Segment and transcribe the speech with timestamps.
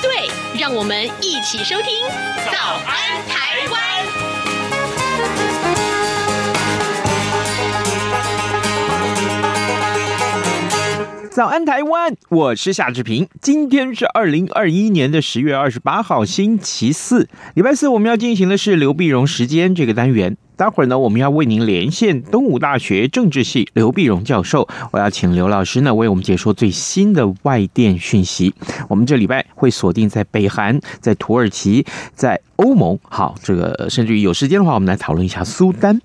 [0.00, 2.06] 对，让我们一起收听
[2.52, 4.06] 《早安台湾》。
[11.30, 13.28] 早安台湾，我是夏志平。
[13.40, 20.36] 今天是二零二一年的十月二十八号，星期四，礼拜四，我们要进行的是刘碧荣时间这个单元。
[20.58, 24.68] 待会儿呢，我们要为您连线东吴大学政治系刘碧荣教授。
[24.90, 28.52] 我要请刘老师呢为我们解说最新的外电讯息。
[28.88, 32.98] 我们这礼拜会锁定在北韩、在土耳其、在欧盟。
[33.02, 36.00] 好，这个甚至于有时间的话，我们来讨论一下苏丹。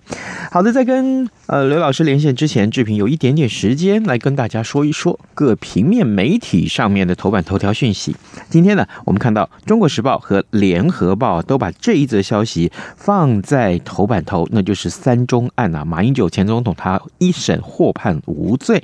[0.52, 8.16] 好的，在跟呃刘老师连线之前，志平有一点点时间来跟大家说一说各平面媒体上面的头版头条讯息。
[8.50, 14.48] 今天呢，我们看到《中国时报》和《联合报》都把这一则消息放在头版头。
[14.52, 18.84] 那就是三中案啊，马英九前总统他一审获判无罪。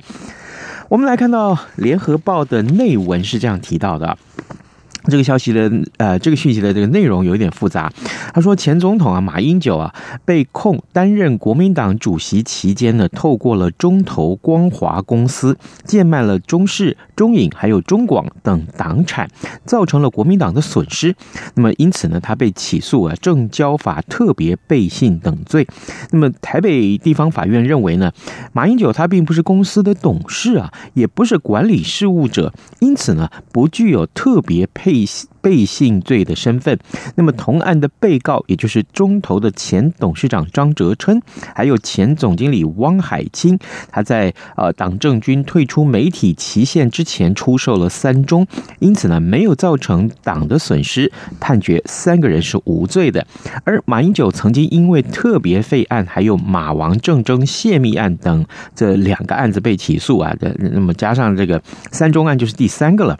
[0.88, 4.18] 我们来看到联合报的内文是这样提到的。
[5.08, 7.90] 这个消息的呃，这个讯息的这个内容有一点复杂。
[8.34, 19.30] 他说，前总统啊马英九啊被控担任国民党主席期间呢，透过了中投光华公司贱卖了中视、中影还有中广等党产，
[19.64, 21.16] 造成了国民党的损失。
[21.54, 25.66] 那么因此呢，他被起诉啊证交法特别背信等罪。
[26.10, 28.12] 那么台北地方法院认为呢，
[28.52, 34.89] 马英九他并不是公司的董事啊，也不是管理事务者，因此呢不具有特别配。
[34.90, 35.06] 背
[35.40, 36.78] 背信罪的身份，
[37.14, 41.22] 那么同案的被告，也就是中投的前董事长张哲春，
[41.54, 43.58] 还有前总经理汪海清，
[43.90, 48.46] 他在呃党政军退出媒体期限之前出售了三中，
[48.80, 53.26] 因此呢没有造成党的损失，判决三个人是无罪的。
[53.64, 58.44] 而马英九曾经因为特别费案，还有马王政争泄密案等
[58.74, 63.18] 这两个案子被起诉啊，那么加上这个三中案就是第三个了。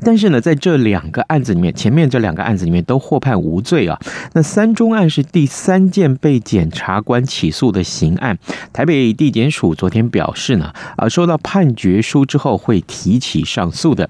[0.00, 3.98] 但是呢，在这两个案子里面，前面这两个案子里面都获判无罪啊。
[4.34, 8.38] 那三中案是第三件被检察官起诉的刑案。
[8.72, 14.08] 台北地检署昨天表示呢，啊，收到判决书之后会提起上诉的。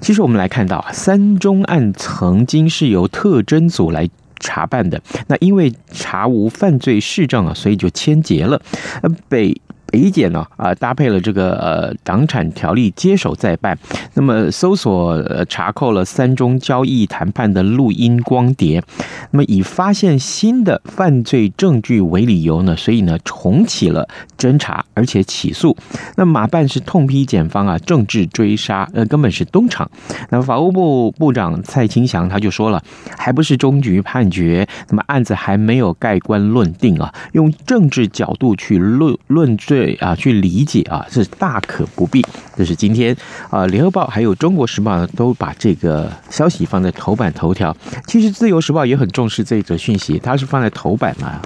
[0.00, 4.08] 其实我们来看到，三中案曾经是由特侦组来
[4.40, 8.60] 查办的，那因为查无犯罪事证啊，所以就签结了。
[9.02, 9.60] 呃，北。
[9.94, 13.78] 北检呢啊，搭配了这个呃党产条例接手再办，
[14.14, 18.82] 那么搜索查扣了三中交易谈判的录音光碟，
[19.30, 25.76] 那么以发现新的犯罪证据为理由呢，所以呢重启了侦查，而且起诉。
[26.16, 29.88] 那马办是痛批检方啊政治追杀，呃根本是东厂。
[30.30, 32.82] 那法务部部长蔡清祥他就说了，
[33.16, 39.83] 还不是终局判决，那么案子还没有盖棺论定啊，用政治角度去论论罪。
[39.84, 42.24] 对啊，去理解啊，是大可不必。
[42.56, 43.14] 这是今天
[43.50, 47.76] 啊，《联合报》还有《中国时报》呢，都把这个消息放在头版头条。
[48.06, 51.38] 其实，《自由时报》也很重视这则讯息，它是放在头版嘛。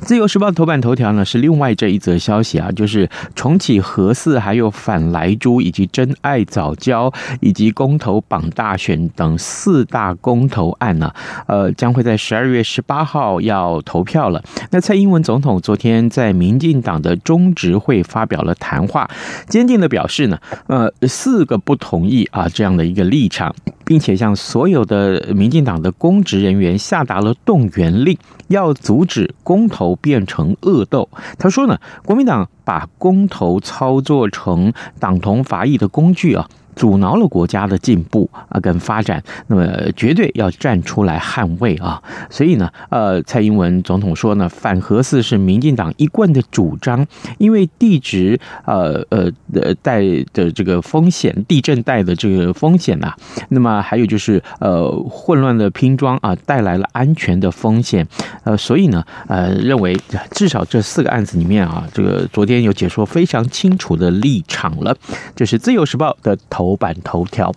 [0.00, 11.12] 自由时报头版头条呢是另外这一则消息啊，就是重启核四，还有反莱猪，以及真爱早教，以及公投榜大选等四大公投案呢，
[11.46, 14.42] 呃，将会在十二月十八号要投票了。
[14.70, 19.08] 那蔡英文总统昨天在民进党的中执会发表了谈话，
[19.48, 23.54] 坚定的表示呢，呃，四个不同意啊这样的一个立场。
[23.92, 28.16] 并且向所有的民进党的公职人员下达了动员令，
[28.48, 31.10] 要阻止公投变成恶斗。
[31.38, 36.48] 他说呢，国民党把公投操作成党同伐异的工具啊。
[36.74, 42.02] 阻挠了国家的进步啊，跟发展，那么绝对要站出来捍卫啊！
[42.30, 47.06] 所以呢，呃，蔡英文总统说呢，反核四是民进党一贯的主张，
[47.38, 50.00] 因为地质呃呃呃带
[50.32, 53.14] 的这个风险，地震带的这个风险呐、
[53.50, 58.06] 那么还有就是呃混乱的拼装啊，带来了安全的风险，
[58.44, 59.94] 呃，所以呢，呃，认为
[60.30, 64.96] 至少这四个案子里面啊，这个昨天有解说非常清楚的立场了，
[65.36, 66.61] 这是自由时报的头。
[66.62, 67.52] 头版头条，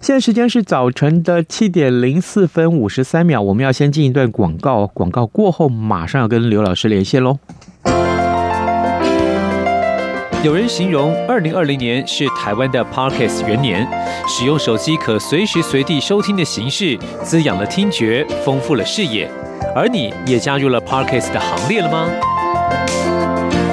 [0.00, 7.38] 现在时间是早晨的七点零四分五十三秒，我们要先进一段广告，广告过后马上要跟刘老师连线喽。
[10.42, 13.86] 有人形容二零二零年是台湾的 Podcast 元年，
[14.26, 19.30] 使用手机可随时随地收听的形式，滋养了听觉，丰富了视野。
[19.76, 22.08] 而你也加入了 Podcast 的行列了吗？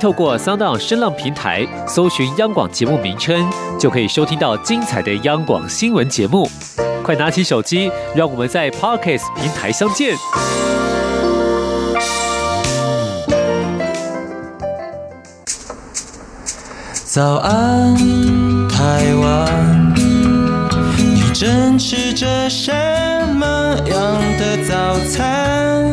[0.00, 3.48] 透过 SoundOn 声浪平台搜寻央广节目名称，
[3.78, 6.50] 就可以收听到精彩的央广新闻节目。
[7.04, 10.16] 快拿起手机，让我们在 Podcast 平台相见。
[17.04, 17.94] 早安，
[18.68, 19.94] 台湾。
[21.34, 22.70] 正吃着什
[23.34, 23.46] 么
[23.88, 25.92] 样的早餐？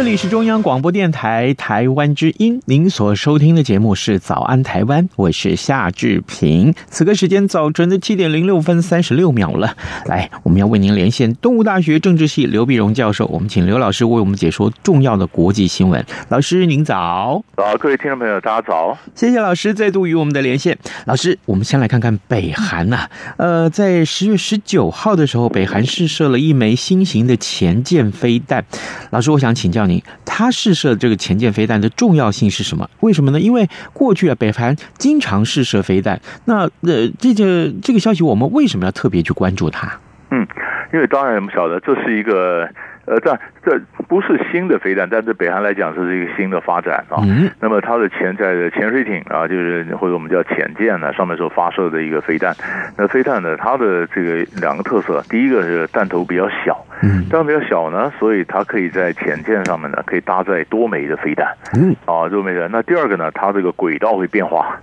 [0.00, 6.74] 这里是中央广播电台台湾之音，您所收听的节目是《早安台湾》，我是夏志平。
[6.88, 9.76] 此刻时间早晨的七点零六分三十六秒了，
[10.06, 16.02] 来，我们要为您连线东吴大学政治系刘碧荣教授，我们请刘老师为我们解说重要的国际新闻。
[16.30, 20.78] 老师您早，早，各位听众朋友大家早，谢谢老师再度与我们的连线。
[21.04, 28.64] 老师，我们先来看看北韩呐、啊，呃，在十月十九号的时候，北韩试射了一枚新型的潜舰飞弹。
[29.10, 29.86] 老师，我想请教
[30.24, 32.88] 他试射这个潜舰飞弹的重要性是什么？
[33.00, 33.40] 为什么呢？
[33.40, 36.20] 因为过去啊，北韩经常试射飞弹。
[36.44, 39.88] 那呃，这个这个消息，我们为什么要特别去关注它？
[40.30, 40.46] 嗯，
[40.92, 42.68] 因为当然我们晓得这是一个。
[43.10, 47.18] 呃，这这不是新的飞弹，但对北韩来讲，这是一个新的发展啊。
[47.24, 47.50] 嗯。
[47.60, 52.54] 那么它的潜在的潜水艇啊，就是或者我们叫潜舰呢，上面所发射的一个飞弹。
[52.96, 62.68] 那飞弹呢，它的这个两个特色，第一个是弹头比较小，嗯，弹头比较小呢，所以它可以在潜舰上面呢，可以搭载多枚的飞弹，嗯，啊，多枚的。
[62.68, 64.78] 那第二个呢，它这个轨道会变化。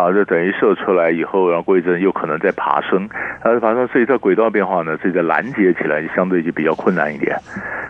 [0.00, 3.06] 啊，就等于射出来以后，然后过一阵又可能再爬升，
[3.42, 7.36] 它爬升，所以在轨道变化呢，所以在拦截起来就相对就比较困难一点。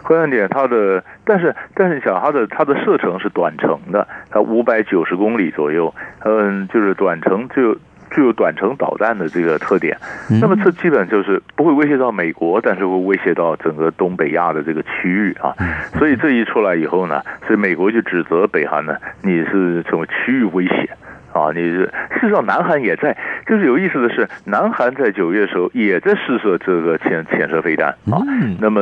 [0.03, 7.75] 困难点，它的，但是但是你想它的它的射程是短程的，它五百九十公里左右，嗯，就是短程就
[8.11, 9.97] 具有短程导弹的这个特点。
[10.41, 15.55] 那么这基本就是不会威胁到美国，但是会威胁到整个东北亚的这个区域啊。
[15.97, 20.89] 所以这一出来以后呢，所以美国就指责北韩呢，你是成为区域威胁。
[21.33, 23.17] 啊，你是事实上，南韩也在，
[23.47, 28.19] 就是有意思的是，南韩在九月的时候也在试射这个潜潜射飞弹啊。
[28.61, 28.81] 那么，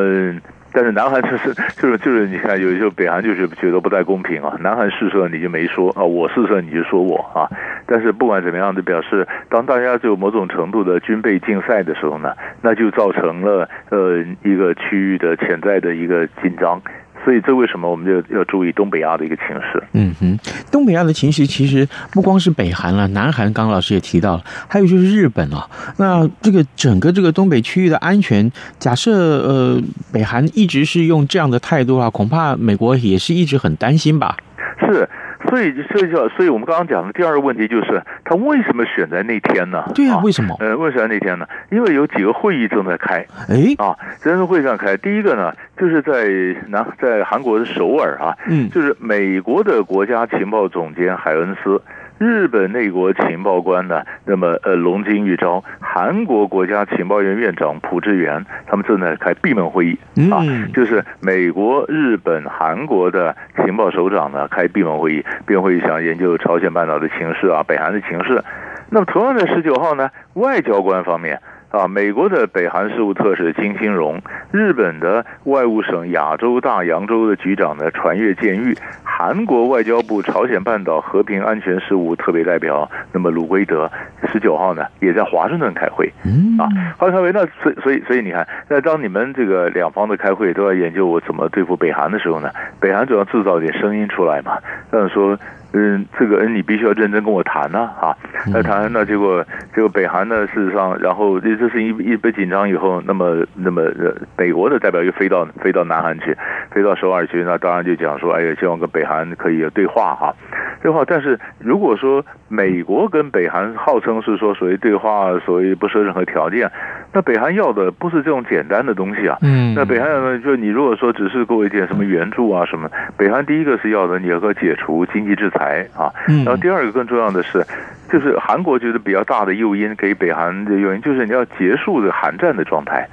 [0.72, 4.56] 但是南韩就是就是就是，你看，有时候北韩就是觉得不太公平啊。
[4.60, 7.48] 南韩试射你就没说啊，我试射你就说我啊。
[7.86, 16.80] 但是不管怎么样，就表示当大家就有某种程度的军备竞赛的时候呢，那就造成了呃一个区域的潜在的一个紧张。
[17.24, 19.82] 所以，这为什么我们就要注意东北亚的一个情势？
[19.92, 20.38] 嗯哼，
[20.70, 25.68] 东北亚的情势其实不光是北韩了，南韩刚刚老师也提到了，还有就是日本啊。
[25.98, 29.80] 那这个整个这个东北区域的安全，假设呃
[30.12, 34.36] 北韩一直是用这样的态度啊，恐怕美国也是一直很担心吧？
[34.80, 35.08] 是。
[35.48, 39.84] 所以，所以叫，所以我们刚刚讲的第二个问题就是，他为什么选在那天呢？
[39.94, 40.56] 对啊，为什么？
[40.60, 41.46] 呃，为什么那天呢？
[41.70, 43.24] 因为有几个会议正在开。
[43.48, 44.96] 哎，啊，真是会上开。
[44.96, 46.28] 第一个呢，就是在
[46.68, 51.80] 南，在韩国的首尔啊，嗯，就是美国的国家情报总监海恩斯。
[52.18, 59.98] 日本内国情报官呢，那么呃，龙津玉昭，韩国国家情报院院长朴智元，他们正在开闭门会议
[60.30, 60.42] 啊，
[60.74, 68.42] 就是美国、日本、韩国的情报首长呢开闭门会议，闭门会议想研究朝鲜半岛的情势啊，北韩的情势。
[68.90, 71.40] 那么同样在十九号呢，外交官方面。
[71.70, 74.18] 啊，美国的北韩事务特使金星荣，
[74.50, 83.90] 日本的外务省亚洲大洋洲的局长呢船越健裕，韩国外交部朝鲜半岛和平安全事务特别代表那么鲁圭德，
[84.32, 86.10] 十九号呢也在华盛顿开会。
[86.58, 86.64] 啊，
[86.96, 94.56] 华盛顿，那所以所以所以你看，那当你们这个两方的开会都要研究我怎么对付北韩的时候呢，北韩总要制造点声音出来嘛，
[94.90, 95.38] 那说。
[95.72, 98.16] 嗯，这个嗯，你必须要认真跟我谈呢，啊，
[98.52, 99.44] 那谈那结果
[99.74, 106.34] 结果北韩呢，事实上，然后这事情一一被紧张以后，那么那么呃，美国的代表又飞到飞到南韩去，
[106.70, 110.34] 飞到首尔去，那当然就讲说，哎呀，希望跟北韩可以有对话哈，
[110.82, 111.04] 对话。
[111.06, 116.70] 但是如果说美国跟北韩号称是说所谓对话，所谓不设任何条件，
[117.12, 125.57] 那北韩要的不是这种简单的东西啊，嗯，那北韩要的就你如果说只是给我一点什么援助啊什么，北韩第一个是要的你要个解除经济制裁。
[125.58, 126.06] 台啊，
[126.44, 127.62] 然后第二个更重要的是，
[128.10, 133.04] 就是韩国觉得比较大的诱因给北韩的诱因，就是你要结束这韩战的状态。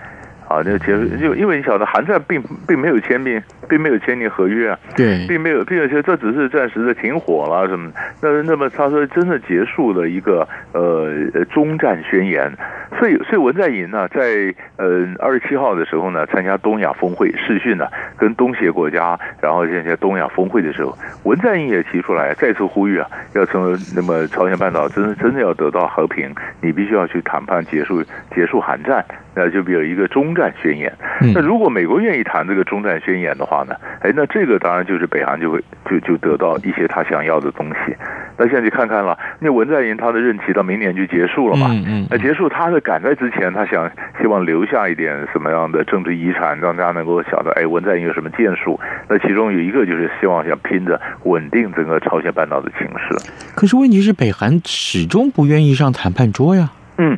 [0.48, 7.92] 啊，那结束就因为你晓得韩战并并没有签订，并没有签订合约啊，对，并没有，并且这只是暂时的停火了什么。
[8.22, 11.12] 那那么他说真的结束了一个呃
[11.52, 12.48] 终战宣言，
[13.00, 17.88] 所以所以文在寅呢，在呃二十七号的时候呢，参加东亚峰会视讯呢，
[18.18, 29.04] 跟东协国家，然后现在东亚峰会的时候，文在寅也提出来再次呼吁啊，要从那么朝鲜半岛真真的要得到和平，你必须要去谈判结束结束韩战。
[29.38, 30.90] 那就比如一个中战宣言。
[31.34, 33.76] 那如果美国愿意谈这个中战宣言的话呢？
[34.00, 37.94] 哎，那这个当然就是北韩就会就就得到一些他想要的东西。
[38.38, 41.68] 那现在就看看了，那文在寅他的任期到明年就结束了嘛？
[41.70, 42.08] 嗯嗯。
[42.10, 43.90] 那结束，他是赶在之前，他想
[44.22, 48.80] 希望留下一点什么样的政治遗产，让大家能够晓得，哎，文在寅有什么建树？
[49.10, 53.32] 那其中有一个就是希望想拼着稳定整个朝鲜半岛的情势。
[53.56, 56.70] 可是问题是，北韩始终不愿意上谈判桌呀。
[56.98, 57.18] 嗯，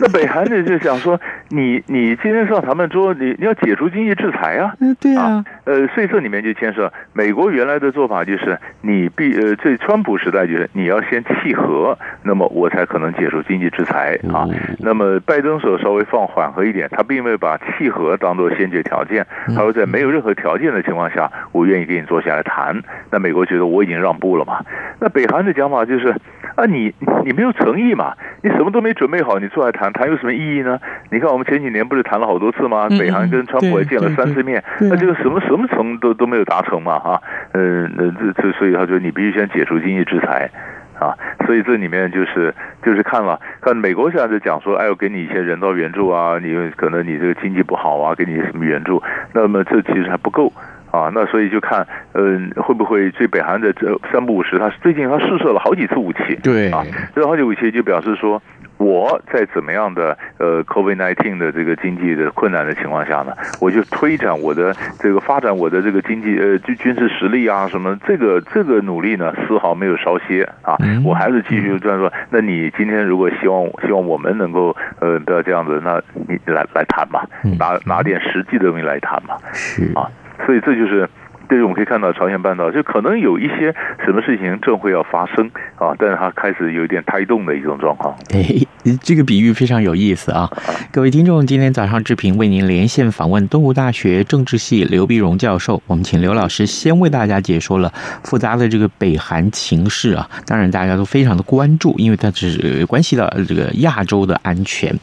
[0.00, 1.18] 那北韩呢就想说，
[1.48, 4.74] 你你今天上谈判桌，你你要解除经济制裁啊？
[4.80, 5.44] 嗯，对啊。
[5.64, 14.46] 呃，所以这里面就牵涉美国原来的做法，就是你必呃，这川普时代就是你要先契合，那么我才可能解除经济制裁啊。
[14.78, 22.82] 那么拜登所稍微放缓和一点，他并没有把契合当做先决条件，他说在没有任何条件的情况下，我愿意跟你坐下来谈。
[23.10, 24.60] 那美国觉得我已经让步了嘛？
[25.00, 26.08] 那北韩的讲法就是
[26.56, 28.14] 啊，你你没有诚意嘛？
[28.42, 29.24] 你什么都没准备。
[29.24, 30.78] 好你坐来谈谈有什么意义呢？
[31.10, 32.86] 你看我们前几年不是谈了好多次吗？
[32.96, 36.96] 北韩跟川普也见了三次面，那这个什么什么成都都没有达成嘛？
[36.96, 37.20] 哈，
[37.54, 40.48] 嗯，那这这所以他说你必须先解除经济制裁
[40.96, 41.10] 啊。
[41.44, 49.02] 所以这里面就是就是看了看美国现在在讲说，哎，我给你一些人道援助啊，你可能你这个经济不好啊，给你什么援助？
[49.32, 50.52] 那么这其实还不够
[50.92, 51.10] 啊。
[51.12, 58.40] 那所以就看嗯会不会对北韩的这三不五十，他最近他试射了好几次武器，对啊，这好几武器就表示说。
[58.84, 72.12] 我在怎么样的呃 COVID-19 的这个经济的困难的情况下呢，我就推展我的这个发展我的这个经济呃军军事实力啊什么这个这个努力呢丝毫没有稍歇啊，我还是继续这样说。
[72.28, 77.24] 那你今天如果希望希望我们能够呃不要这样子，那你来来谈吧，
[77.58, 79.38] 拿拿点实际的东西来谈吧，
[79.94, 80.10] 啊，
[80.44, 81.08] 所以这就是。
[81.48, 83.74] 对于我们可以看到，朝鲜半岛就可能有一些
[84.04, 88.14] 什么事情正会要发生啊，但是它开始有一点胎动的一种状况。
[88.32, 88.44] 哎，
[89.02, 90.50] 这个比喻非常有意思啊！
[90.90, 97.92] 各位听众，今天早上志平为您连线访问东吴大学政治系刘碧荣教授，我们请刘老师先为大家解说了
[98.24, 100.28] 复杂的这个北韩情势啊。
[100.46, 104.94] 当然，大家都非常的关注，因为它是关系到这个亚洲的安全。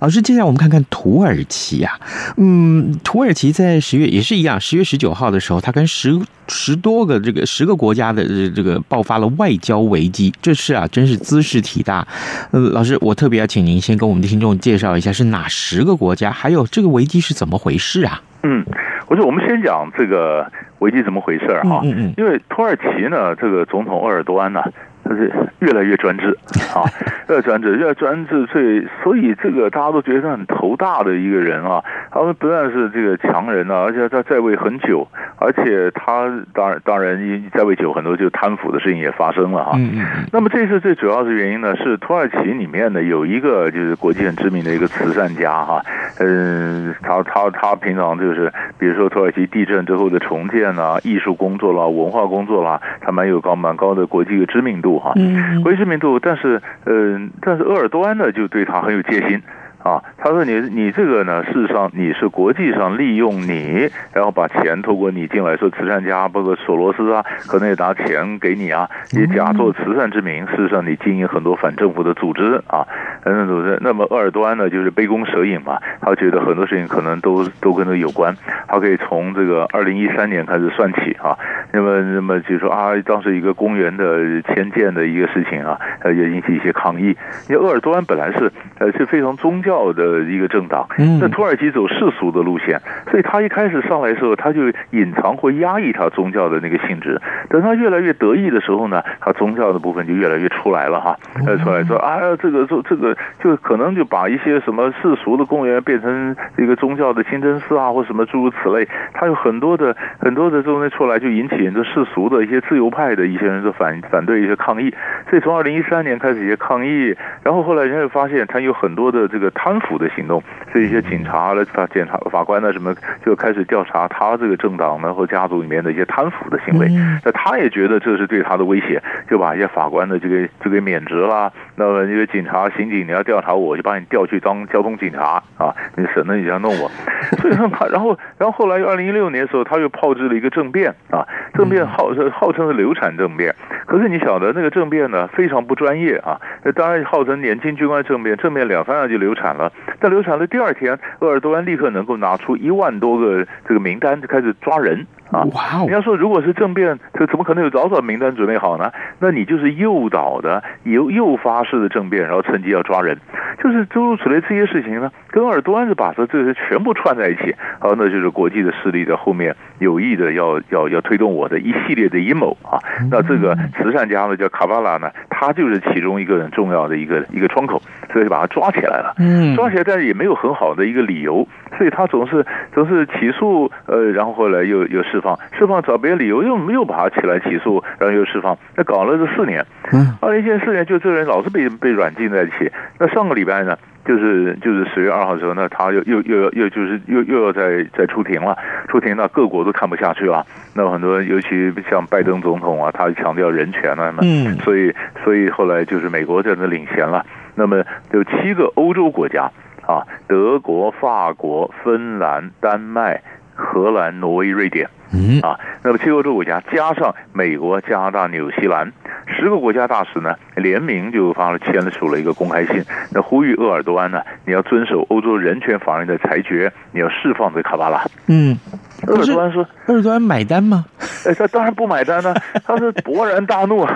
[0.00, 1.98] 老师，接下来我们看看土耳其啊，
[2.36, 12.06] 嗯，土耳其在十月也是一样，十月十九号的时候，它跟十十多个这个十个国家的这个爆发了外交危机，这事啊真是兹事体大。
[12.50, 18.20] 呃，老师，我特别要请您先跟我们的听众介绍一下是哪十个国家，还有这个危机是怎么回事啊？
[18.42, 18.64] 嗯，
[19.06, 21.80] 我说我们先讲这个危机怎么回事啊？
[21.82, 24.62] 嗯嗯，因为土耳其呢，这个总统鄂尔多安呢。
[25.10, 26.38] 他是越来越专制
[26.72, 26.86] 啊，
[27.28, 31.82] 越专制，越专制，所以所以这个大家都觉得他很头大的一个人啊。
[32.12, 35.06] 他们不但是这个强人啊，而且他在位很久，
[35.38, 39.72] 而且他当然当然因在位久，很多就贪腐的事情也发生了哈。
[39.74, 40.06] 嗯嗯。
[40.32, 45.82] 那么这次最主要的原因呢，是土耳其里面呢有一个就是国际很知名的一个慈善家哈，
[46.20, 54.99] 嗯，他他他平常就是比如说土耳其地震之后的重建啊，艺术工作啦，文化工作啦，他蛮有高蛮高的国际的知名度。
[55.00, 55.14] 哈，
[55.62, 59.42] 国际知名度，但是，嗯、呃，但是鄂尔多安呢，就对他很有戒心。
[59.82, 72.86] 啊，他说你你这个呢，事实上你是国际上利用你，然后把钱透过你进来，说慈善家，包括索罗斯啊，可能也拿钱给你啊，也假作慈善之名，事实上你经营很多反政府的组织啊，
[73.24, 73.78] 等等组织。
[73.80, 78.36] 那么鄂尔多安呢，就是杯弓蛇影嘛，他觉得很多事情可能都都跟他有关，
[78.68, 81.34] 他可以从这个二零一三年开始算起啊，
[81.72, 87.16] 那么那么就说啊，当时一个公园的迁建的一个事情啊，呃，也引起一些抗议，
[87.48, 89.69] 因为鄂尔多安本来是呃是非常宗教。
[89.70, 90.84] 教的一个政党。
[91.20, 97.20] 那土耳其走世俗的路线，所以他一开始上来的时候，他就隐藏或压抑他宗教的那个性质。
[97.48, 101.16] 等他越来越得意的时候呢，他宗教的部分就越来越出来了哈，
[101.62, 108.88] 出来说啊，这个这这个就可能就把一些什么世俗的公园变成一个宗教的清真寺啊，或什么诸如此类。
[109.14, 114.92] 他有很多的很多的东西出来，就引起这世俗的一些自由派的一些人就反反对一些抗议。
[115.28, 126.88] 所以从二零一三年开始一些抗议，然后后来人家又发现他有很多的这个贪腐的行动，所以一些警察了、法检察法官呢什么就开始调查他这个政党呢或家族里面的一些贪腐的行为。
[127.22, 131.52] 那他也觉得这是对他的威胁，就把一些法官的这个就给免职了。
[131.76, 136.90] 那么因为警察、刑警你要调查我，就把你调去当交通警察啊，你省得你这样弄我。
[137.36, 143.54] 所以说他，然后然后后来又二零一六年的时候，他又炮制了一个政变啊，政变号号称是流产政变，
[143.86, 155.06] 可是你晓得那个政变呢非常不专业啊，那当然号称年轻军官政变，政变两三下就流产了，但流产的第二天，鄂尔多安立刻能够拿出一万多个这个名单就开始抓人。
[155.30, 155.84] 啊，哇！
[155.86, 158.90] 你要说如果是政变，这怎么可能有早早名单准备好呢？
[159.20, 163.16] 那你就是诱导的、诱诱发式的政变，然后趁机要抓人，
[163.62, 172.82] 就是诸如此类这些事情呢，跟鄂尔多安是把这这些全部串在一起，好，那就是国际的势力在后面有意的要要要推动我的一系列的阴谋啊。
[173.08, 177.80] 那这个慈善家呢叫卡巴拉呢，他就是其中一个很重要的一个一个窗口，
[178.12, 179.14] 所以就把他抓起来了。
[179.18, 181.46] 嗯，抓起来，但是也没有很好的一个理由，
[181.78, 182.44] 所以他总是
[182.74, 185.19] 总是起诉，呃，然后后来又又是。
[185.20, 189.64] 释放，释放找别的理由，又没有把他起来起诉，然后又释放，那搞了这四年。
[189.92, 192.70] 嗯，二零一四年就这个人老是被被软禁在一起。
[192.98, 198.56] 那上个礼拜呢，就是就是十月二号的时候，那他又又又又就是又又要再再出庭了。
[198.88, 200.44] 出庭那各国都看不下去了。
[200.74, 207.24] 那很多尤其像拜登总统啊，他强调人权啊，嗯，所以所以后来就是美国在那领衔了。
[207.56, 209.50] 那么有七个欧洲国家
[209.86, 213.20] 啊，德国、法国、芬兰、丹麦。
[213.60, 218.90] 荷兰、挪威、瑞典，嗯啊，那么七个欧洲国家加上美国、加拿大、纽西兰
[219.26, 228.02] 十个国家大使呢，联名就发了签了署了一个公开信，那呼吁鄂尔多安呢，你要遵守欧洲人权法院的裁决，你要释放这卡巴拉。
[228.26, 228.58] 嗯，
[229.06, 230.86] 鄂尔多安说，鄂尔多安买单吗？
[231.26, 232.34] 哎，他当然不买单呢，
[232.66, 233.86] 他是勃然大怒，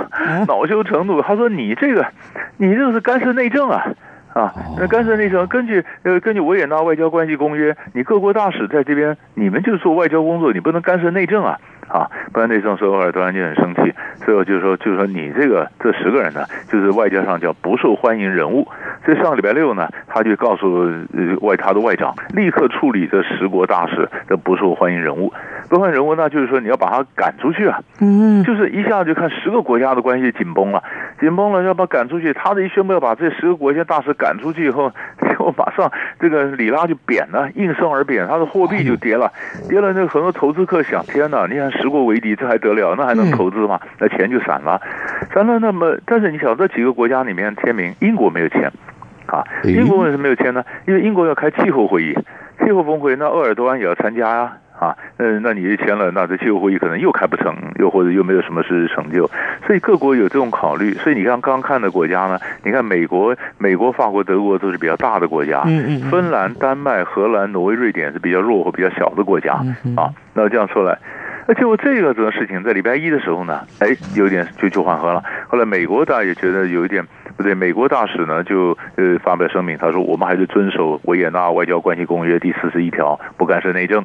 [0.47, 2.07] 恼羞成怒，他说你这个，
[2.59, 3.85] 你这个是干涉内政啊。
[4.35, 11.59] 啊，那干涉内政，根据呃根据维也纳外交关系公约，你各国大使在这边，你们就做外交工作，你不能干涉内政啊。
[11.89, 13.93] 啊，不然内政说鄂尔多安就很生气，
[14.25, 18.67] 所以就是说，就是说你这个这十个人呢，就是外交上叫不受欢迎人物。
[19.05, 20.89] 所以上个礼拜六呢，他就告诉
[21.43, 25.33] 外他的外长，立刻处理这十国大使的不受欢迎人物。
[25.69, 27.79] 不受欢迎人物，那就是说你要把他赶出去啊。
[28.01, 30.83] 嗯，就是一下就看十个国家的关系紧绷了，
[31.21, 32.33] 紧绷了要把赶出去。
[32.33, 39.31] 他的一宣布要把这十个国家大使赶出去以后， 结果马上这个里拉就贬了，应声而贬，他的货币就跌了，
[39.69, 39.93] 跌了。
[39.93, 41.74] 那个很多投资客想，天哪，你看。
[41.81, 42.95] 十国为敌，这还得了？
[42.97, 43.81] 那还能投资吗？
[43.99, 44.81] 那钱就散了，
[45.33, 45.59] 散了。
[45.59, 48.71] 那么，但是你晓得这几个国家里面签名，英国没有签
[49.27, 49.45] 啊？
[49.65, 50.65] 英国为什么没有签呢？
[50.87, 52.15] 因为英国要开气候会议，
[52.65, 54.53] 气候峰会，那鄂尔多安也要参加呀。
[54.75, 59.31] 啊，嗯，那你一签了，那这气候会议可能又开不成，又或者又没有什么实质成就。
[59.65, 60.93] 所以各国有这种考虑。
[60.95, 69.53] 所以你看刚刚看的国家呢，你看美国、美国、法国、德国都是比较大的国家，嗯嗯，芬兰、丹麦、荷兰、挪威、瑞典是比较弱或比较小的国家
[69.97, 70.11] 啊。
[70.35, 70.99] 那这样说来。
[71.47, 75.23] 而且我这个这个事情在礼拜一的时候呢，哎，有点就就缓和了。
[75.47, 84.05] 后来美国大家也觉得有一点不对，美国大使呢就呃发表声明，他说我们还是遵守维也纳外交关系公约第四十一条，不干涉内政。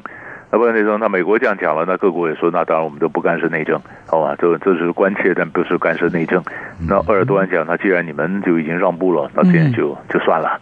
[0.52, 4.34] 那不干涉内政，那美国这样讲了，那各国也说，那当然我们都不干涉内政，好吧？
[4.38, 6.42] 这这是关切，但不是干涉内政。
[6.88, 10.58] 那鄂尔多安讲，那既然你们就已经让步了，那这样就就算了，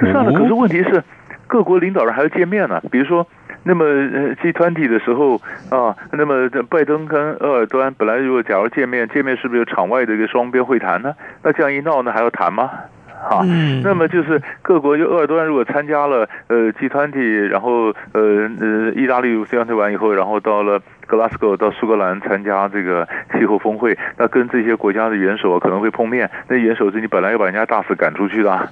[0.00, 0.32] 就算了。
[0.32, 1.02] 可是问题是，
[1.46, 3.26] 各国领导人还要见面呢，比如说。
[3.62, 11.14] 那么呃，G20 的时候啊，那么拜登跟鄂尔多安本来如果假如见面，见面是不是有场外的一个双边会谈呢？
[11.42, 12.70] 那这样一闹呢，还要谈吗？
[13.28, 13.44] 啊，
[13.84, 20.80] 那么就是各国就鄂尔多安如果参加了呃集团体然后呃呃意大利相对完以后，然后到了。
[21.10, 26.30] 格拉斯哥到苏格兰参加这个气候峰会，那跟这些国家的元首可能会碰面。
[26.48, 28.70] 那元首是你本来要把人家大使赶出去的啊，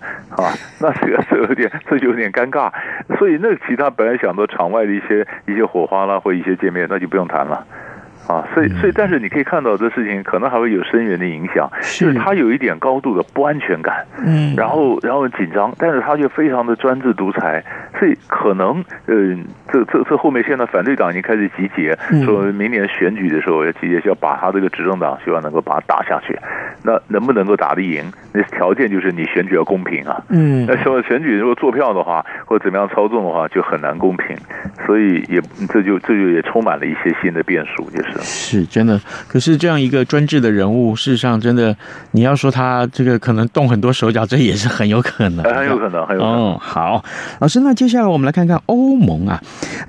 [0.80, 2.70] 那这个是有点这就有点尴尬。
[3.18, 7.66] 所以那其他本来想到场外的一些一些火花啦，或一些见面，那就不用谈了。
[8.28, 17.64] 啊，所以所以，但是你可以看到这事情可能还会有深远的影响，就是他有一点高度的不安全感，嗯，然后然后紧张，但是他却非常的专制独裁，
[17.98, 26.38] 所以可能，嗯、呃，这这这后面现在反对党已经开始集结，说明年选举的时候要集结，要把他这个执政党希望能够把他打下去。
[26.84, 28.04] 那能不能够打得赢？
[28.32, 30.22] 那条件就是你选举要公平啊。
[30.28, 34.36] 嗯，那说选举如果做票的话，或者怎么样操纵的话，就很难公平。
[34.86, 39.00] 所以也这就这就也充满了一些新的变数，就是是真的。
[39.26, 41.76] 可是这样一个专制的人物，事实上真的
[42.12, 46.34] 你要说他这个可能动很多手脚，这也是很有可能，很有可能，很有可能。
[46.34, 47.04] 哦，好，
[47.40, 49.42] 老师，那接下来我们来看看欧盟啊。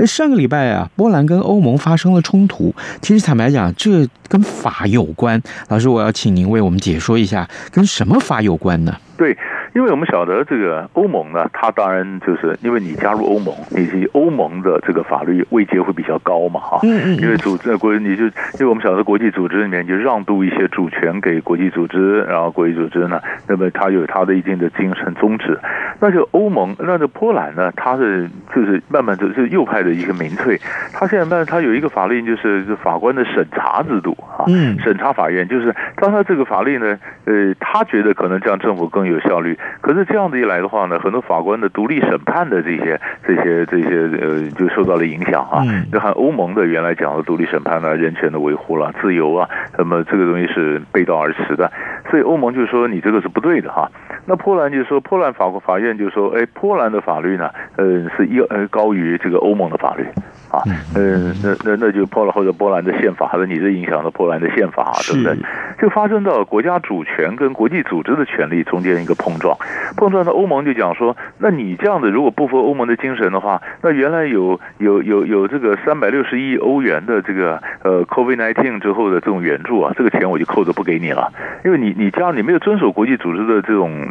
[0.05, 2.73] 上个礼拜啊，波兰跟欧盟发生了冲突。
[3.01, 5.41] 其实坦白讲，这跟法有关。
[5.67, 8.95] 老师，我要请您为我们解说一下，跟什么法有关呢？
[9.17, 9.37] 对。
[9.73, 16.79] 因为我们晓得这个欧盟呢，它当然就是因为你加入欧盟，以及欧盟的这个法律位阶会比较高嘛，哈。
[16.83, 17.17] 嗯嗯。
[17.17, 25.59] 因为组织国，你就因为我们晓得国际组织里面就让渡一些主权给国际组织，然后国际组织呢，那么它有它的一定的精神宗旨。
[25.99, 30.59] 那就欧盟，那就波兰呢，它是就是慢慢就是右派的一个民粹，
[30.93, 39.57] 它现在慢慢它有一个法令，就是法官的审查制度啊，嗯，审查法院就是当他这个法令呢，呃，他觉得可能这样政府更有效率。
[39.81, 43.89] 可是这样子一来的话呢，很多法官的独立审判的这些、这些、这些
[44.21, 45.63] 呃，就受到了影响啊。
[45.91, 51.71] 就看欧盟的原来讲的独立审判呢，人权的维护了、自由啊，那么这个东西是背道而驰的。
[52.09, 53.89] 所以欧盟就说你这个是不对的哈。
[54.25, 60.05] 那波兰就说，波兰法国法院就说，哎，波兰的法律呢，呃，是一呃高于这个欧盟的法律
[60.49, 60.61] 啊。
[60.95, 65.37] 嗯，那那那就破了或者波兰的宪法，还是你这影响了波兰的宪法，对不对？
[65.79, 69.57] 就发生到国家主权跟国际组织的权利中间一个碰撞。
[69.95, 81.31] 碰撞到欧盟就讲说，那你这样子如果不符合欧盟的精神的话，那原来有有有有这个三百六十亿欧元的这个呃 COVID-19 之后的这种援助啊，这个钱我就扣着不给你了，
[81.63, 84.07] 因为你你这样你没有遵守国际组织的这种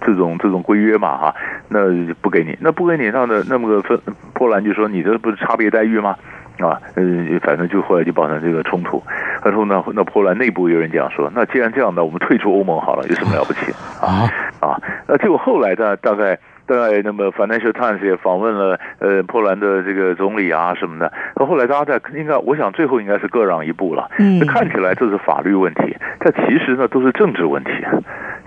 [0.00, 1.34] 这种这种规约嘛哈，
[1.68, 1.80] 那
[2.20, 3.98] 不给你，那不给你上的那么个分
[4.34, 6.16] 波兰就说你这不是差别待遇吗？
[6.58, 7.04] 啊，呃，
[7.40, 9.00] 反正就后来就爆成这个冲突。
[9.44, 13.70] 然后呢，那波兰内部有人讲说，那既然这样，呢我们退出欧盟好了，有什么了不起
[14.02, 14.26] 啊？
[14.60, 16.36] 啊，那结果后来呢大概
[16.66, 21.12] 大概那么《Financial Times》也访问了呃波兰的这个总理啊什么的。
[21.36, 24.10] 那后来大家在应该，我想最后应该是各让一步了。
[24.18, 27.70] 嗯，看起来这是法律问题，但其实呢都是政治问题。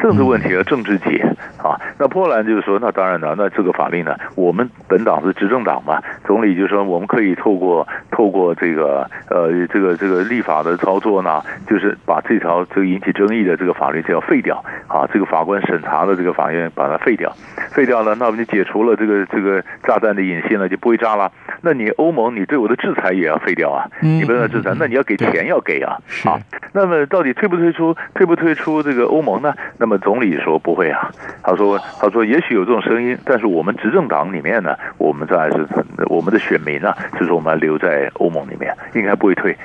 [0.01, 1.23] 政治问题和政治解
[1.57, 17.31] 啊，那波兰就是说，那当然了，那这个法令呢，我们本党是执政党嘛，总理就说我们可以透过透过这个呃这个这个立法的操作呢，就是把这条这个引起争议的这个法律就要废掉啊，这个法官审查的这个法院把它废掉，
[17.71, 21.31] 废掉了，那我们就解除了这个这个炸弹的引信了，就不会炸了。
[21.61, 26.39] 那你欧盟，你对我的制裁也要废掉啊，你不能制裁，那你要给钱要给啊，啊，
[26.73, 29.53] 那么到底退不退出，退不退出这个欧盟呢？
[29.77, 31.11] 那么那么总理说不会啊，
[31.43, 35.67] 他说他说也许有这种声音，但是我们执政党里面呢，我们这还是
[36.07, 39.57] 我们的选民呢，是说我们留在欧盟里面，应该不会退。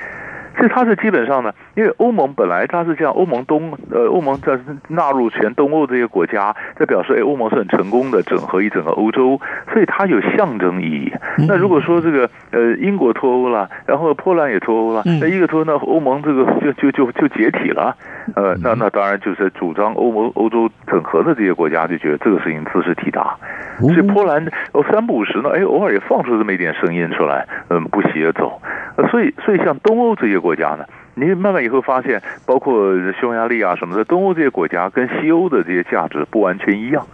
[0.57, 9.39] 所以他是基本上呢，因为欧盟本来它是这样，欧盟东呃欧盟在纳入全东欧这些国家，在表示哎欧盟是很成功的整合一整个欧洲，
[9.71, 11.13] 所以它有象征意义。
[11.47, 17.95] 那如果说这个呃英国脱欧了，然后波兰也脱欧了，那一个脱，那欧盟这个就就就就解体了，
[18.35, 23.37] 呃那那当然就是主张欧盟欧洲整合的这些国家就觉得这个事情兹事体大，
[23.79, 28.61] 所以波兰哦三不五时呢，哎偶尔也放出这么一点声音出来，嗯不携而走，
[29.11, 30.85] 所以所以像东欧这些国国家呢？
[31.19, 37.05] 你慢慢以后发现，包括匈牙利啊什么的，东欧这些国家跟西欧的这些价值不完全一样。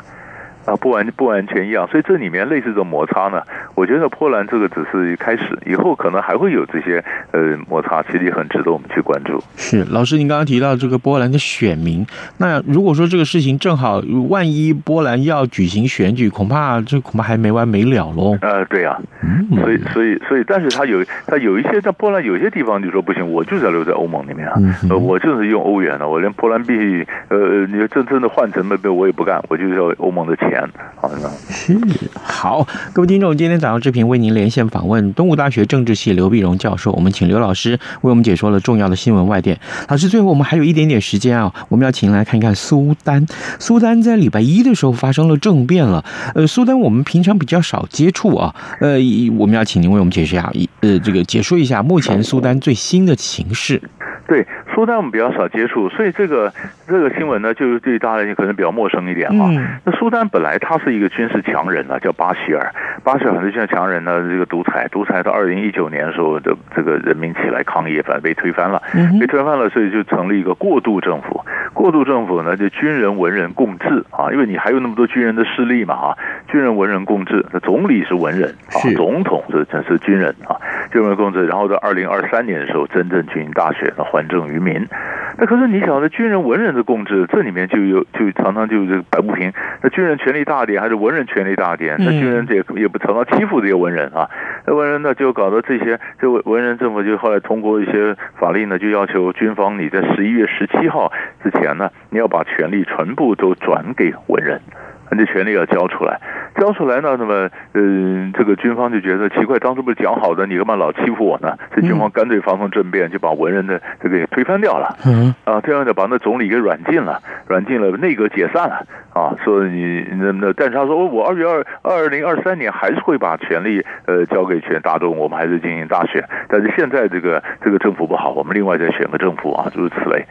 [0.66, 3.42] 啊，不完不完全一样，所以这里面类似这种摩擦呢，
[3.76, 9.44] 我觉得波兰这个只是开始，以后可能还会有这些呃摩擦，其实也很值得我们去关注。
[9.58, 12.06] 是老师，您刚刚提到这个波兰的选民，
[12.38, 18.38] 那如果说这个事情正好万一波兰要举行选举，恐怕这恐怕还没完没了喽。
[18.42, 24.54] 呃，对啊，嗯，所以所以所以，但是他有他有一些在波兰有些地方就说不行，我就是要留在欧盟里面啊，
[24.90, 30.53] 呃，我就是用欧元的，我连波兰币呃，你真正的换成那边我也不干，我就是要欧盟的钱。
[30.96, 31.78] 好的，是
[32.24, 39.60] 好，各位听众，今天早上这频为您连线访问东吴大学政治系刘碧荣教授，我们请刘老师为我们解说了重要的新闻外电。
[39.90, 43.26] 老师，最后我们还有一点点时间啊，我们要请来看一看苏丹。
[43.60, 46.04] 苏丹在礼拜一的时候发生了政变了，
[46.36, 48.98] 呃，苏丹我们平常比较少接触啊，呃，
[49.38, 53.82] 我们要请您为我们解释一下，呃，这个解说一下目前苏丹最新的情势。
[54.26, 56.52] 对，苏丹我们比较少接触，所以这个
[56.88, 59.46] 这个新闻呢，就是对大家可能比较陌生一点哈。
[59.50, 68.82] 嗯、那苏丹本来他是一个军事强人呢，叫巴希尔，巴希尔很军事强人呢，这个独裁，独裁到二零一九年的时候的这个人民起来抗议，反正被推翻了，
[69.20, 71.42] 被推翻了，所以就成立一个过渡政府。
[71.74, 80.58] 过渡政府呢，就军人文人共治啊，因为你还有那么多军人的势力嘛哈，军人文人共治，那总理是文人啊，总统是这是军人啊，
[80.94, 81.48] 军人共治。
[81.48, 84.88] 然后在二零二三年的时候，真正军营大选，还政于民。
[85.36, 89.52] 那可是你晓得，军人文人的共治，这里面就有就常常就这个摆不平。
[89.82, 91.96] 那军人权力大点，还是文人权力大点？
[91.98, 94.30] 那军人这也也不常常欺负这些文人啊。
[94.68, 101.12] 那文人呢，就搞得这些，这文人政府就后来通过一些法令呢，就要求军方你在十一月十七号
[101.44, 104.62] 之前呢，你要把权力全部都转给文人。
[105.12, 106.20] 这权力要交出来，
[106.60, 111.56] 交出来呢，那么，嗯、呃，这个军方就觉得奇怪，当初不是讲好的，你干嘛老欺负我呢？
[111.76, 114.98] 这军方干脆发动政变，就把文人的这个给推翻掉了。
[115.06, 118.86] 嗯，啊，这样就把那总理给软禁了，软禁了，内阁解散了。
[119.14, 126.24] 啊，说你那那，但是他说我二月二二零二三年还是会把权力呃交给全大众，我们还是进行大选。
[126.50, 130.26] 但是现在这个这个政府不好，我们另外再选个政府啊，诸如此类。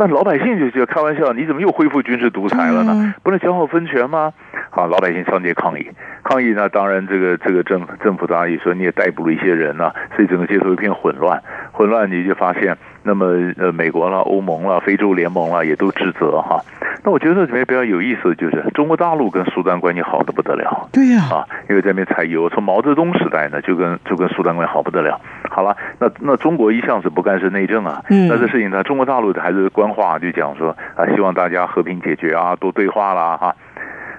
[0.00, 3.14] 那老百姓就就开玩笑，你怎么又恢复军事独裁了呢？
[3.24, 4.32] 不能讲好分权吗？
[4.70, 5.90] 好，老百姓上街抗议，
[6.22, 13.24] 抗议呢，当然这个这个政政府的阿姨说你也逮捕了一些人呐、啊，所以整个街头一片混乱，混乱你就发现，那么
[13.56, 16.60] 呃美国啦、欧盟啦、非洲联盟啦也都指责哈。
[17.02, 25.18] 那我觉得这里面比较有意思的就是中国大陆跟苏丹关系好的不得了，对呀啊，因为在那边采油，从毛泽东时代呢就跟就跟苏丹关系好不得了。
[25.48, 33.54] 好了，那那中国一向是不干涉内政啊，嗯，那这事情呢，中国大陆还是官话就讲说啊，希望大家和平解决啊，多对话啦哈。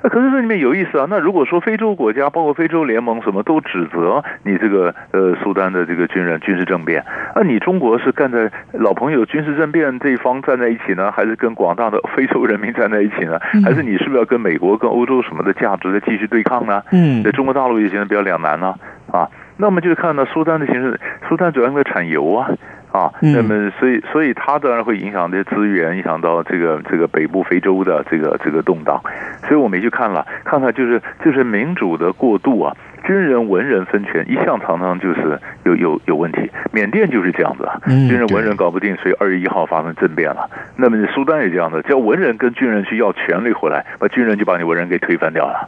[0.01, 1.05] 那可是这里面有意思啊！
[1.09, 7.03] 那如果说非洲国家，包括非洲联盟，什么都指责你这个呃苏丹的这个军人军事政变，
[7.35, 13.39] 那你中国是站在老朋友军事政变这一方站在一起呢，还是跟广大的非洲人民站在一起呢？
[13.63, 16.81] 还是你是不是要跟美国、跟欧洲什么的价值在继续对抗呢？
[16.91, 18.73] 嗯，在中国大陆也显得比较两难呢
[19.11, 19.29] 啊，啊。
[19.57, 22.49] 那我们就看到苏丹的形势，苏丹主要因为产油啊。
[22.91, 28.99] 啊，那么所以所以它当然会影响这些资源，影响到这个这个北部非洲的这个这个动荡，
[29.47, 32.75] 所以我们去看了，看看就是就是民主的过渡啊。
[33.09, 40.47] 军人文人分权一向常常就是有有有问题，缅甸就是这样子啊，军人文人搞不定，所以二月一号发生政变了。
[40.75, 45.67] 那么苏丹也这样的，只要文人跟军人去要权力回来，把军人就把你文人给推翻掉了。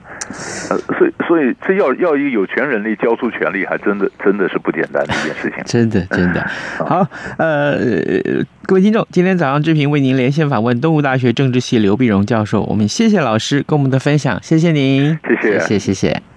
[0.69, 5.63] 呃，所以所以这要要一个有权人力交出权力，还真的真的是不简单的一件事情。
[5.65, 7.07] 真的 真的好，
[7.39, 7.75] 呃，
[8.67, 16.30] 各位听众，今天早上志平为您连线访问东吴大学政治系刘碧荣教授，我们谢谢老师跟我们的分享，谢谢您，谢谢谢谢谢。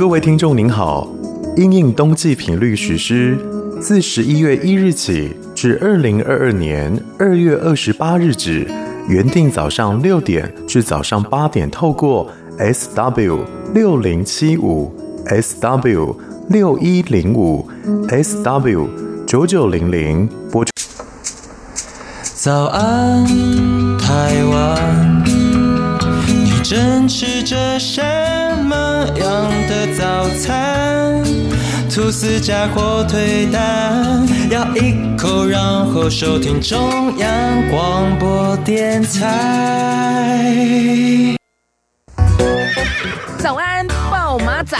[0.00, 1.06] 各位听众您好，
[1.58, 3.36] 因应冬季频率实施，
[3.82, 8.66] 自十一月一日起至二零二二年二月二十八日止，
[9.06, 13.40] 原定早上六点至早上八点，透过 SW
[13.74, 14.90] 六零七五、
[15.26, 16.16] SW
[16.48, 17.68] 六一零五、
[18.08, 18.88] SW
[19.26, 20.72] 九九零零播出。
[22.22, 23.26] 早安，
[23.98, 28.00] 台湾，你正吃着什
[29.06, 31.22] 样的早餐？
[31.92, 40.56] 吐司加火腿蛋，咬一口，然后收听中央广播电台。
[43.38, 44.78] 早安，报马仔。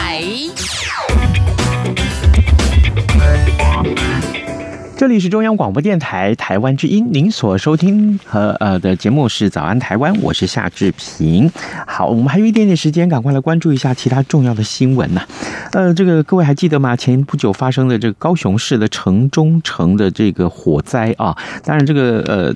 [5.00, 11.50] 这里是中央广播电台台湾之音，您所收听和呃的节目是《早安台湾》，我是夏志平。
[11.86, 15.22] 好，我们还有一点点时间，赶快来关注一下其他重要的新闻呢。
[15.72, 16.94] 呃，这个各位还记得吗？
[16.94, 21.34] 前不久发生的这个高雄市的城中城的这个火灾啊，
[21.64, 22.54] 当然这个呃。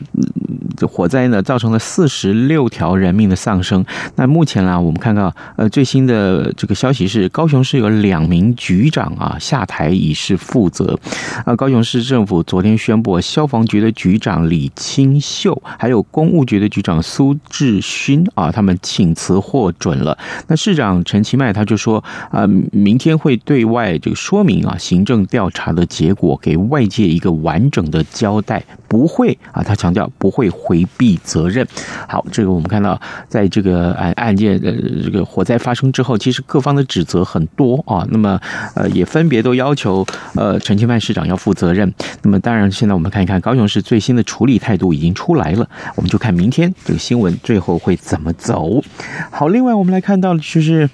[0.76, 3.84] 这火灾呢，造成了四十六条人命的丧生。
[4.16, 10.98] 那目前呢，我们看到呃最新的这个消息是，高雄市有两名局长啊下台以示负责。
[11.44, 20.18] 啊，高雄市政府昨天宣布，消防局的局长李清秀，还有公务局的局长苏志勋啊，他们请辞获准了。
[20.48, 30.44] 那市长陈其迈他就说啊，明天会对外这个说明啊，行政调查的结果，给外界一个完整的交代，不会啊，他强调不会。
[30.64, 31.66] 回避责任。
[32.08, 38.06] 好，这个我们看到，在这个案案件的这个火灾发生之后，其实各方的指责很多啊。
[38.10, 38.40] 那么，
[38.76, 41.92] 呃，也分别都要求呃陈清迈市长要负责任。
[42.22, 48.82] 那么，当然，现在我们看一看高雄市最新的处理态度已经出来了，我们就看明天这个新闻最后会怎么走。
[49.30, 50.88] 好，另外我们来看到就是。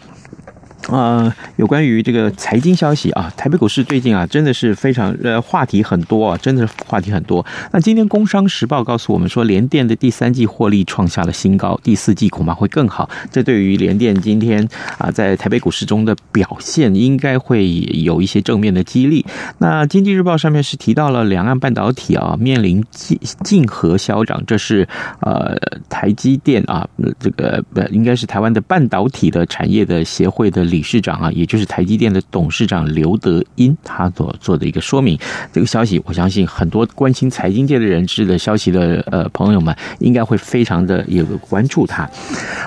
[0.90, 7.46] 呃，有关于这个财经消息啊，台北股市最近啊，真的是非常呃话题很多啊，真的是话题很多。
[7.70, 13.09] 那今天《工商时报》告诉我们说，联电的第三季获利创下了新高，第四季恐怕会更好。
[13.31, 17.70] 这对于联电今天啊在台北股市中的表现，应该会
[18.03, 19.24] 有一些正面的激励。
[19.59, 24.88] 那《经济日报》上面是提到了两岸半导体啊面临竞竞合消长，这是
[25.20, 25.57] 呃
[25.88, 26.88] 台积电啊
[27.20, 30.79] 这个不应该是台湾的半导体的产业的协会的理。
[30.80, 35.18] 理事长啊，也就是台积电的董事长刘德英，他所做的一个说明。
[35.52, 42.08] 这个消息，我相信很多关心财经界的人士的消息的呃朋友们，应该会非常的有个关注他。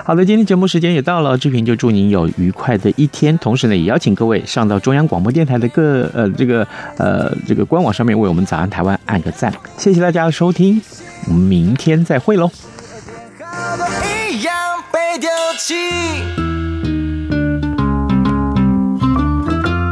[0.04, 3.36] 好的，今天节目时间也到了，志平就祝您有愉快的一天。
[3.38, 6.64] 同时呢，也邀请各位上到中央广播电台的各呃这个
[6.98, 9.52] 呃这个官网上面，为我们早安台湾按个赞。
[9.76, 10.80] 谢谢大家的收听，
[11.26, 12.48] 我们明天再会喽。